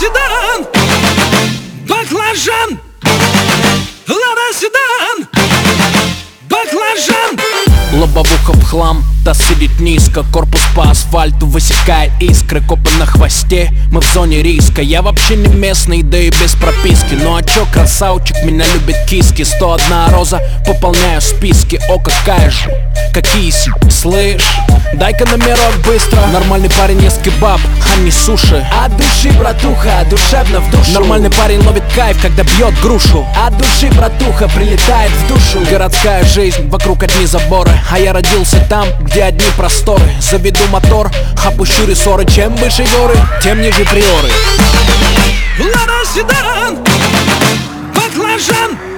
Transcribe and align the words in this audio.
седан, 0.00 0.66
баклажан, 1.88 2.70
лада 4.08 4.48
седан, 4.60 5.28
баклажан 6.50 7.49
хлам 8.70 9.02
Да 9.24 9.34
сидит 9.34 9.80
низко, 9.80 10.24
корпус 10.32 10.62
по 10.76 10.88
асфальту 10.88 11.46
высекает 11.46 12.12
искры. 12.20 12.62
Копы 12.62 12.90
на 12.98 13.04
хвосте, 13.04 13.70
мы 13.90 14.00
в 14.00 14.14
зоне 14.14 14.42
риска. 14.42 14.80
Я 14.80 15.02
вообще 15.02 15.36
не 15.36 15.52
местный, 15.54 16.02
да 16.02 16.16
и 16.16 16.30
без 16.30 16.54
прописки. 16.54 17.14
Ну 17.20 17.36
а 17.36 17.42
чё, 17.42 17.66
красавчик, 17.72 18.42
меня 18.44 18.64
любит 18.72 18.96
киски. 19.08 19.42
101 19.42 20.14
роза, 20.14 20.40
пополняю 20.64 21.20
списки. 21.20 21.80
О, 21.90 21.98
какая 21.98 22.50
же, 22.50 22.72
какие 23.12 23.50
си, 23.50 23.70
слышь. 23.90 24.46
Дай-ка 24.94 25.26
номерок 25.26 25.74
быстро. 25.84 26.20
Нормальный 26.32 26.70
парень 26.70 27.02
ест 27.02 27.20
кебаб, 27.22 27.60
а 27.92 28.00
не 28.00 28.10
суши. 28.10 28.66
От 28.84 28.96
души, 28.96 29.30
братуха, 29.36 30.04
душевно 30.08 30.60
в 30.60 30.70
душу. 30.70 30.92
Нормальный 30.92 31.30
парень 31.30 31.60
ловит 31.66 31.84
кайф, 31.94 32.20
когда 32.22 32.44
бьет 32.44 32.74
грушу. 32.80 33.26
От 33.36 33.56
души, 33.58 33.90
братуха, 33.94 34.48
прилетает 34.48 35.10
в 35.10 35.28
душу. 35.28 35.64
Городская 35.70 36.24
жизнь, 36.24 36.68
вокруг 36.68 37.02
одни 37.02 37.26
заборы 37.26 37.79
А 37.90 37.98
я 37.98 38.12
родился 38.12 38.60
там, 38.68 38.86
где 39.00 39.24
одни 39.24 39.46
просторы. 39.56 40.02
Заведу 40.20 40.66
мотор, 40.70 41.10
опущу 41.44 41.86
рессоры 41.86 42.24
Чем 42.24 42.54
выше 42.56 42.84
горы, 42.84 43.16
тем 43.42 43.60
ниже 43.60 43.84
приоры. 43.84 44.30
Лада 45.58 46.04
седан, 46.12 46.78
баклажан 47.94 48.89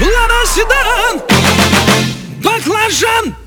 Лада 0.00 0.46
седан! 0.46 1.20
Баклажан 2.42 3.43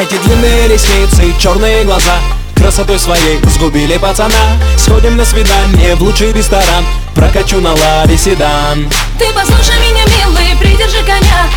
Эти 0.00 0.14
длинные 0.14 0.68
ресницы 0.68 1.34
черные 1.40 1.82
глаза 1.82 2.14
Красотой 2.54 3.00
своей 3.00 3.40
сгубили 3.44 3.98
пацана. 3.98 4.56
Сходим 4.76 5.16
на 5.16 5.24
свидание 5.24 5.96
в 5.96 6.02
лучший 6.02 6.32
ресторан. 6.32 6.84
Прокачу 7.16 7.60
на 7.60 7.72
ладе 7.72 8.16
седан. 8.16 8.88
Ты 9.18 9.26
послушай 9.34 9.74
меня, 9.80 10.04
милый, 10.04 10.56
придержи 10.60 11.02
коня 11.04 11.48